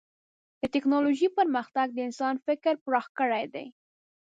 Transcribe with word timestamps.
د 0.59 0.61
ټکنالوجۍ 0.73 1.27
پرمختګ 1.37 1.87
د 1.93 1.97
انسان 2.07 2.35
فکر 2.45 2.73
پراخ 2.85 3.07
کړی 3.19 3.45
دی. 3.53 3.65